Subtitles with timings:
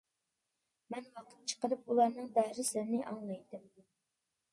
[0.93, 3.69] مەن ۋاقىت چىقىرىپ ئۇلارنىڭ دەرسلىرىنى ئاڭلايتتىم.